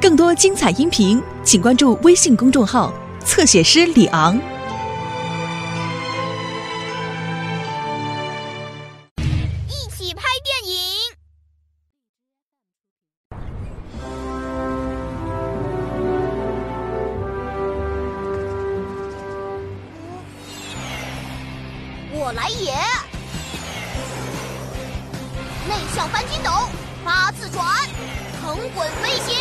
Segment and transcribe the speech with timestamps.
[0.00, 2.92] 更多精彩音频，请关注微信公众号
[3.24, 4.36] “侧写师李昂”。
[9.66, 10.74] 一起拍电影。
[22.12, 22.74] 我来也。
[25.66, 26.50] 内向翻筋斗，
[27.02, 27.64] 八字转，
[28.44, 29.34] 横滚飞行。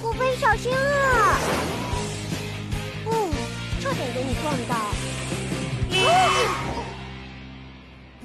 [0.00, 1.38] 不飞小心啊！
[3.06, 3.30] 嗯，
[3.80, 4.90] 差点给你撞到。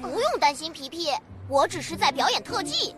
[0.02, 1.10] 不用担心，皮皮，
[1.46, 2.96] 我只是在表演特技。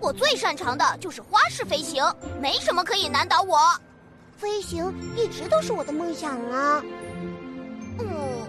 [0.00, 2.02] 我最擅长的就是花式飞行，
[2.40, 3.58] 没什么可以难倒我。
[4.38, 6.82] 飞行一直都是我的梦想啊！
[7.98, 8.48] 嗯，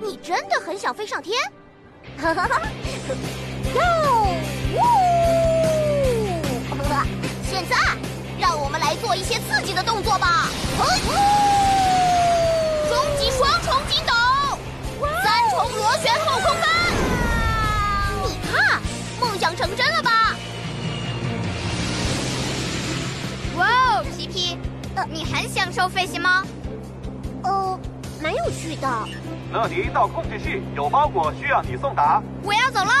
[0.00, 1.36] 你真的很想飞上天？
[2.16, 2.62] 哈哈哈！
[3.74, 3.80] 哟，
[4.74, 4.78] 呜！
[7.48, 7.76] 现在，
[8.38, 10.48] 让我们来做一些刺激的动作吧！
[12.88, 14.12] 终极双重筋斗，
[15.22, 16.68] 三重螺旋后空翻。
[18.24, 18.80] 你看，
[19.20, 20.36] 梦想成真了吧？
[23.56, 24.58] 哇哦，皮皮，
[24.94, 26.44] 呃，你很享受飞行吗？
[28.44, 28.88] 哦，蛮有趣的。
[29.52, 32.22] 乐迪到控制室，有包裹需要你送达。
[32.42, 32.92] 我要走了。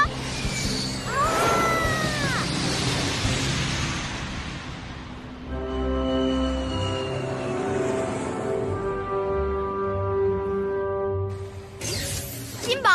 [12.62, 12.90] 金宝，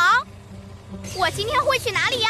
[1.16, 2.30] 我今天会去哪里呀？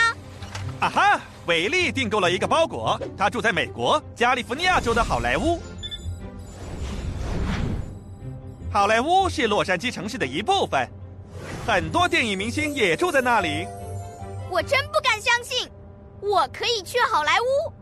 [0.81, 5.61] 啊哈，伟丽订购了一个包裹，他住在美国加利福尼亚州的好莱坞。
[8.71, 10.87] 好莱坞是洛杉矶城市的一部分，
[11.65, 13.65] 很多电影明星也住在那里。
[14.51, 15.67] 我真不敢相信，
[16.21, 17.73] 我可以去好莱坞。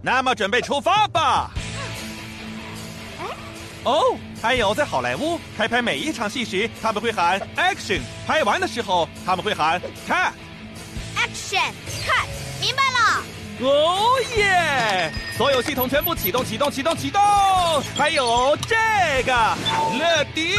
[0.00, 1.50] 那么准备出发吧。
[3.82, 10.30] 哦，还有在好莱坞开拍每一场戏时，他们会喊 action；拍完的时候，他们会喊 cut。
[11.16, 11.72] Action
[12.04, 12.26] cut，
[12.60, 12.95] 明白了。
[13.60, 15.10] 哦耶！
[15.36, 17.20] 所有系统全部启动，启动，启动，启动！
[17.96, 19.32] 还有这个
[19.98, 20.56] 乐迪。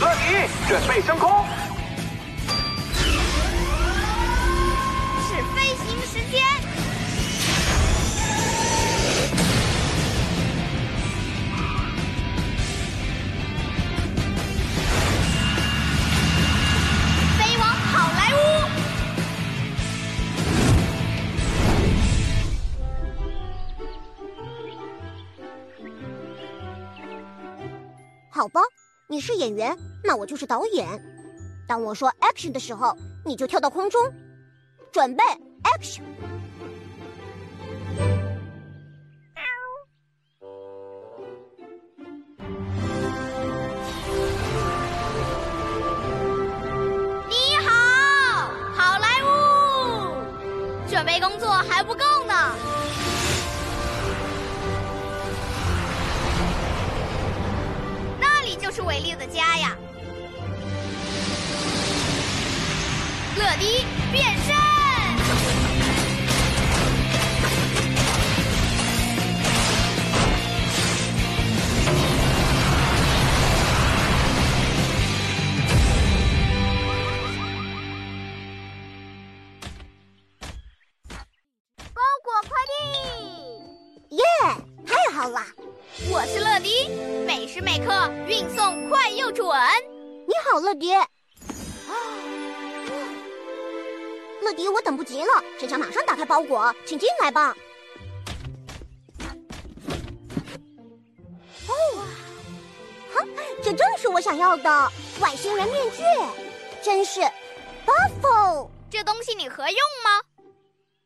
[0.00, 1.44] 乐迪，准备升空。
[28.48, 28.62] 好吧，
[29.08, 30.88] 你是演员，那我就是导演。
[31.66, 34.10] 当我说 action 的时候，你就跳到空中，
[34.90, 35.22] 准备
[35.64, 36.00] action。
[63.58, 64.54] 迪变身。
[81.92, 82.50] 包裹快
[84.08, 84.22] 递，耶，
[84.86, 85.40] 太好了！
[86.10, 86.88] 我是乐迪，
[87.26, 89.46] 每时每刻运送快又准。
[90.26, 90.92] 你好，乐迪。
[94.48, 97.54] 乐迪，我等不及了，只想马上打开包裹，请进来吧。
[101.68, 101.72] 哦，
[103.12, 103.22] 哈，
[103.62, 106.02] 这正是我想要的外星人面具，
[106.82, 107.20] 真是
[107.84, 108.68] buffalo。
[108.88, 110.22] 这东西你合用吗？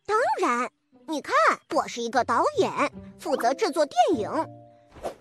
[0.06, 0.70] 当然，
[1.08, 1.34] 你看，
[1.74, 2.70] 我是一个导演，
[3.18, 4.30] 负责制作电影。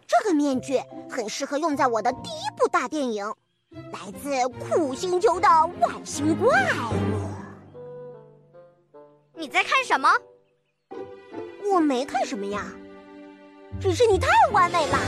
[0.05, 0.79] 这个面具
[1.09, 3.25] 很适合用在我的第一部大电影，
[3.71, 5.47] 来自苦星球的
[5.79, 6.51] 外星怪
[6.91, 7.30] 物。
[9.41, 10.07] 你在看什么？
[11.73, 12.63] 我没看什么呀，
[13.79, 14.99] 只是你太完美了。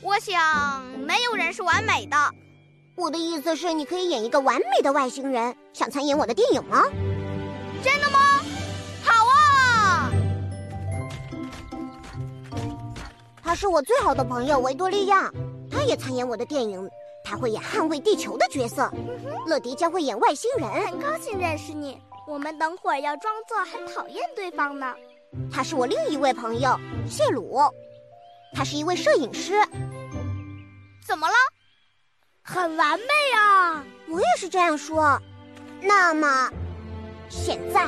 [0.00, 2.16] 我想没有人是完美的。
[2.94, 5.56] 我的意思是，你可以演一个完美的外星人。
[5.72, 6.84] 想参演我的电影吗？
[7.82, 8.20] 真的吗？
[9.02, 10.12] 好啊！
[13.42, 15.32] 他是我最好的朋友维多利亚，
[15.68, 16.88] 他他也参演我的电影，
[17.24, 18.88] 他会演捍卫地球的角色。
[19.48, 22.00] 乐迪将会演外星人，很高兴认识你。
[22.26, 24.94] 我们等会儿要装作很讨厌对方呢。
[25.50, 26.78] 他是我另一位朋友
[27.08, 27.60] 谢鲁，
[28.54, 29.54] 他是一位摄影师。
[31.06, 31.34] 怎么了？
[32.42, 33.84] 很完美啊！
[34.08, 35.20] 我也是这样说。
[35.80, 36.50] 那么，
[37.28, 37.86] 现在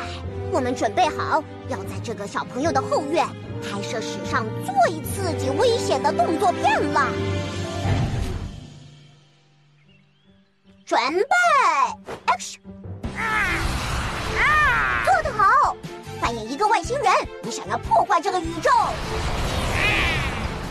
[0.50, 3.26] 我们准备好要在这个小朋友的后院
[3.62, 7.08] 拍摄史上最刺激、危险的动作片了。
[10.84, 11.43] 准备
[17.54, 18.68] 想要破坏这个宇宙。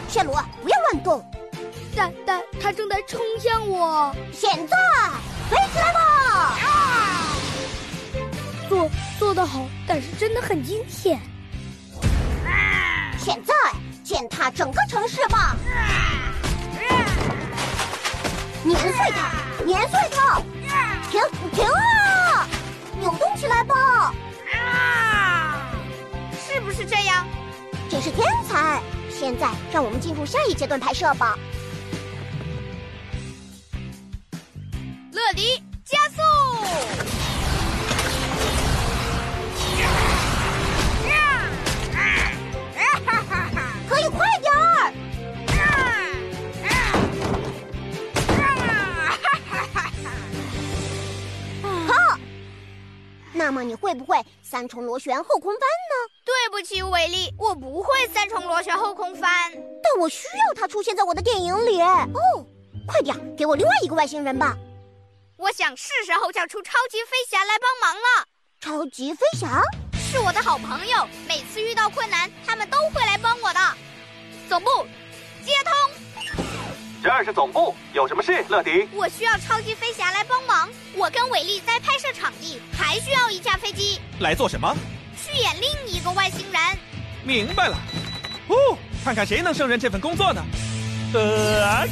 [0.09, 1.25] 谢鲁，不要乱动。
[1.95, 4.13] 但但他正在冲向我。
[4.33, 4.75] 现在
[5.49, 6.59] 飞起来吧！
[8.67, 11.21] 做做得好，但是真的很惊险。
[13.17, 13.53] 现在
[14.03, 15.55] 践踏整个城市吧！
[18.61, 19.31] 碾碎它，
[19.63, 20.41] 碾碎它！
[21.09, 21.21] 停
[21.53, 22.45] 停啊！
[22.99, 24.13] 扭动起来吧！
[27.89, 28.81] 真是天才！
[29.09, 31.37] 现在让我们进入下一阶段拍摄吧。
[35.11, 36.21] 乐迪，加速！
[43.87, 44.91] 可以快点儿！
[51.87, 52.17] 好，
[53.33, 55.61] 那么你会不会三重螺旋后空翻
[55.91, 55.92] 呢？
[56.53, 59.51] 对不起，伟丽，我不会三重螺旋后空翻。
[59.81, 61.81] 但我需要它出现在我的电影里。
[61.81, 62.45] 哦，
[62.85, 64.55] 快点，给我另外一个外星人吧！
[65.35, 68.27] 我想是时候叫出超级飞侠来帮忙了。
[68.61, 69.63] 超级飞侠
[69.95, 73.59] 是我的好朋友，每次遇到困难，他们都会来帮我的。
[74.47, 74.69] 总部，
[75.43, 75.73] 接通。
[77.01, 78.87] 这儿是总部，有什么事，乐迪？
[78.93, 80.69] 我需要超级飞侠来帮忙。
[80.95, 84.71] 我跟伟丽在拍摄场地，还需要一架飞机来做什么？
[85.15, 86.61] 去演另一个外星人。
[87.23, 87.77] 明白了。
[88.49, 90.43] 哦，看看谁能胜任这份工作呢？
[91.13, 91.85] 呃啊！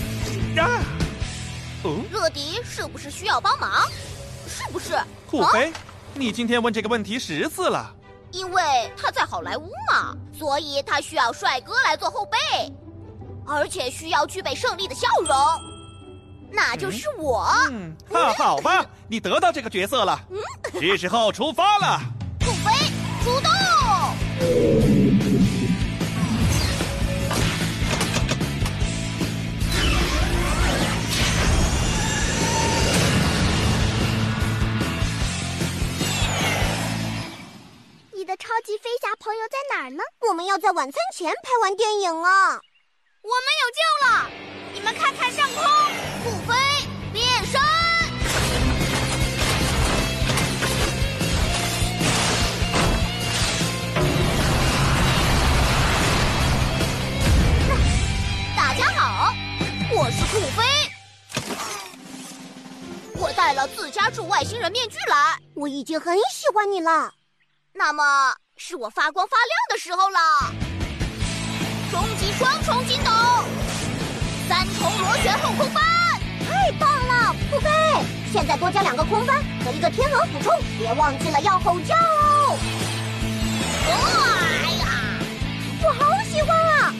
[1.83, 3.87] 哦，乐迪是不是需要帮忙？
[4.47, 4.99] 是不是？
[5.27, 5.71] 酷飞，
[6.13, 7.95] 你今天问这个问题十次了。
[8.31, 12.37] 因为他在好莱坞嘛，所以他需要帅哥来做后背，
[13.45, 15.37] 而且需要具备胜利的笑容，
[16.49, 17.47] 那就是我。
[17.69, 20.19] 嗯，那好吧，你得到这个角色了。
[20.29, 20.37] 嗯
[20.79, 21.99] 是时候出发了。
[22.39, 22.71] 酷飞，
[23.23, 23.50] 出动！
[38.13, 40.03] 你的超级飞侠朋友在哪儿呢？
[40.27, 42.61] 我们要在晚餐前拍完电影啊！
[43.21, 44.29] 我们有救了！
[44.73, 45.63] 你们看看上空，
[46.23, 46.70] 酷飞
[63.61, 67.11] 了自家铸外星人面具来，我已经很喜欢你了。
[67.73, 70.19] 那么是我发光发亮的时候了。
[71.91, 73.11] 终极双重筋斗，
[74.49, 75.83] 三重螺旋后空翻，
[76.47, 77.69] 太棒了，酷飞！
[78.33, 82.57] 现在多加两个空翻和一个天鹅俯冲，别忘记了要吼叫哦！
[83.85, 84.87] 哎呀，
[85.83, 86.91] 我好喜欢啊！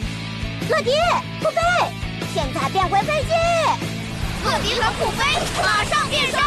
[0.70, 0.92] 乐迪，
[1.42, 1.60] 酷飞，
[2.32, 3.30] 现在变回飞机！
[4.44, 5.22] 乐迪和酷飞
[5.62, 6.40] 马上变身，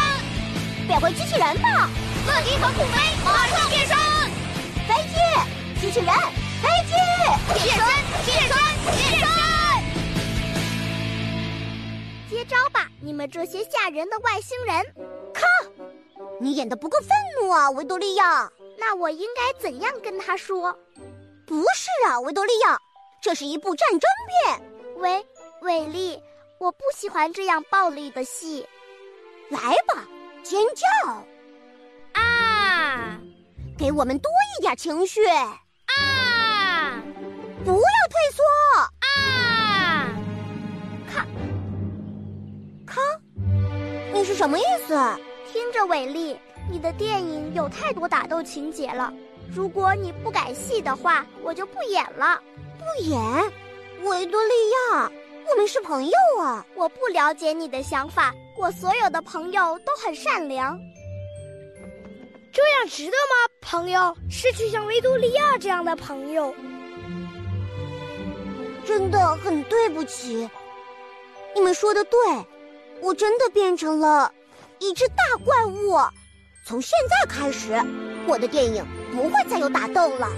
[0.86, 1.88] 变回机器人吧！
[2.26, 3.96] 乐迪和酷飞马上变身，
[4.86, 5.14] 飞机，
[5.80, 6.14] 机器人，
[6.60, 6.92] 飞机，
[7.54, 7.78] 变身，
[8.26, 9.26] 变身，变身！
[12.28, 14.84] 接招吧，你们这些吓人的外星人！
[15.32, 15.46] 靠！
[16.38, 17.08] 你演的不够愤
[17.40, 18.52] 怒啊，维多利亚。
[18.78, 20.78] 那我应该怎样跟他说？
[21.46, 22.78] 不是啊，维多利亚，
[23.22, 24.60] 这是一部战争片。
[24.98, 25.26] 喂，
[25.62, 26.20] 伟丽，
[26.58, 28.66] 我不喜欢这样暴力的戏。
[29.48, 30.06] 来吧，
[30.42, 30.86] 尖叫！
[32.20, 33.20] 啊！
[33.78, 35.24] 给我们多一点情绪！
[35.26, 37.00] 啊！
[37.64, 38.42] 不要退缩！
[39.00, 40.08] 啊！
[41.12, 41.26] 咔
[42.86, 43.00] 咔，
[44.12, 44.94] 你是什么意思？
[45.52, 46.38] 听着，伟丽，
[46.70, 49.12] 你的电影有太多打斗情节了。
[49.48, 52.42] 如果你不改戏的话，我就不演了。
[52.78, 53.20] 不演？
[54.02, 55.10] 维多利亚，
[55.48, 56.66] 我们是朋友啊！
[56.74, 60.78] 我不了解你的想法，我所有的朋友都很善良。
[62.52, 63.52] 这样值得吗？
[63.60, 66.52] 朋友，失去像维多利亚这样的朋友，
[68.84, 70.48] 真的很对不起。
[71.54, 72.18] 你们说的对，
[73.00, 74.32] 我真的变成了
[74.80, 75.96] 一只大怪物。
[76.64, 77.80] 从现在开始，
[78.26, 80.28] 我的电影不会再有打斗了。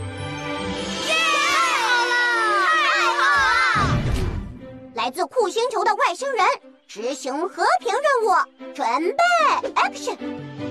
[4.99, 6.45] 来自酷星球的外星人
[6.89, 10.17] 执行和平任务，准备，action！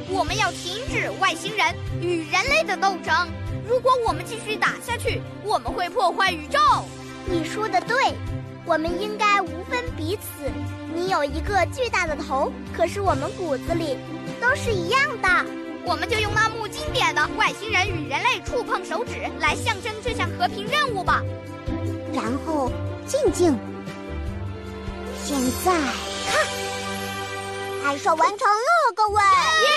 [0.09, 3.15] 我们要停止外星人与人类的斗争。
[3.65, 6.59] 如果我们继续打下去，我们会破坏宇宙。
[7.25, 8.13] 你说的对，
[8.65, 10.51] 我们应该无分彼此。
[10.93, 13.97] 你有一个巨大的头，可是我们骨子里
[14.41, 15.29] 都是一样的。
[15.85, 21.23] 我们就用那幕经典的外星人与人类触碰手指来象征这项和平任务吧。
[22.13, 22.69] 然后
[23.05, 23.57] 静静。
[25.27, 25.51] 现在
[26.31, 26.47] 看，
[27.83, 29.21] 拍摄完成了，各位。
[29.65, 29.67] 耶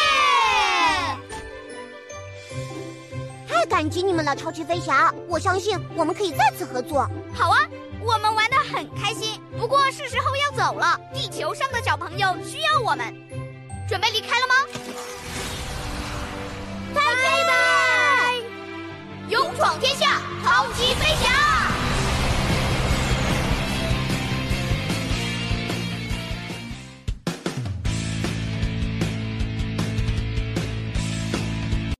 [3.49, 5.12] 太感激你们了，超级飞侠！
[5.26, 7.04] 我相信我们可以再次合作。
[7.35, 7.66] 好啊，
[8.00, 9.42] 我们玩的很开心。
[9.59, 13.12] 不过是时候要走了，地球上的小朋友需要我们。
[13.88, 14.54] 准备离开了吗？
[16.95, 17.02] 拜
[17.49, 18.37] 拜！
[19.28, 21.70] 勇闯天下，超级飞侠。